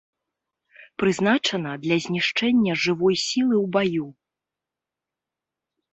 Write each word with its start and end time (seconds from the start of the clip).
Прызначана 1.01 1.75
для 1.83 1.97
знішчэння 2.07 2.73
жывой 2.85 3.15
сілы 3.27 3.55
ў 3.61 3.63
баю. 3.77 4.11